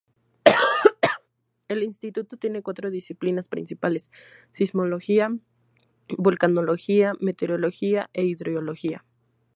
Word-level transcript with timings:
El 1.67 1.83
instituto 1.83 2.35
tiene 2.35 2.63
cuatro 2.63 2.89
disciplinas 2.89 3.47
principales: 3.47 4.09
Sismología, 4.51 5.31
Vulcanología, 6.17 7.13
Meteorología 7.19 8.09
e 8.11 8.23
Hidrología. 8.23 9.05